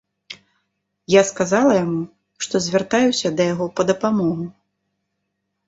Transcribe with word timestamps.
Я 1.15 1.21
сказала 1.31 1.75
яму, 1.83 2.01
што 2.47 2.55
звяртаюся 2.69 3.27
да 3.37 3.49
яго 3.53 3.71
па 3.81 3.89
дапамогу. 3.93 4.51